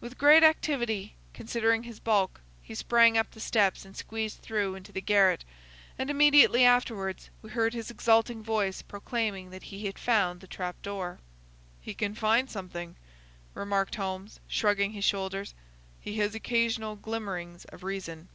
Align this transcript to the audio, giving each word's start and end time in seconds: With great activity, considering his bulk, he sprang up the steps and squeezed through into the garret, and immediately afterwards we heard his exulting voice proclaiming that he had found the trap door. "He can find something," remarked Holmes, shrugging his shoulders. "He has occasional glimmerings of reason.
With 0.00 0.18
great 0.18 0.44
activity, 0.44 1.16
considering 1.32 1.82
his 1.82 1.98
bulk, 1.98 2.40
he 2.62 2.76
sprang 2.76 3.18
up 3.18 3.32
the 3.32 3.40
steps 3.40 3.84
and 3.84 3.96
squeezed 3.96 4.38
through 4.40 4.76
into 4.76 4.92
the 4.92 5.00
garret, 5.00 5.44
and 5.98 6.08
immediately 6.10 6.64
afterwards 6.64 7.28
we 7.42 7.50
heard 7.50 7.74
his 7.74 7.90
exulting 7.90 8.40
voice 8.40 8.82
proclaiming 8.82 9.50
that 9.50 9.64
he 9.64 9.86
had 9.86 9.98
found 9.98 10.38
the 10.38 10.46
trap 10.46 10.80
door. 10.82 11.18
"He 11.80 11.92
can 11.92 12.14
find 12.14 12.48
something," 12.48 12.94
remarked 13.52 13.96
Holmes, 13.96 14.38
shrugging 14.46 14.92
his 14.92 15.04
shoulders. 15.04 15.54
"He 16.00 16.18
has 16.18 16.36
occasional 16.36 16.94
glimmerings 16.94 17.64
of 17.64 17.82
reason. 17.82 18.28